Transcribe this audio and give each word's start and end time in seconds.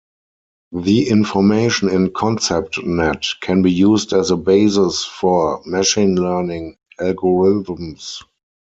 The 0.71 1.11
information 1.11 1.87
in 1.89 2.07
ConceptNet 2.09 3.39
can 3.39 3.61
be 3.61 3.71
used 3.71 4.13
as 4.13 4.31
a 4.31 4.35
basis 4.35 5.05
for 5.05 5.61
machine 5.67 6.15
learning 6.15 6.77
algorithms. 6.99 8.23